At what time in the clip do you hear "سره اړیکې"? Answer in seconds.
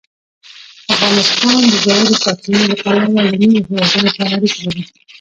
3.93-4.59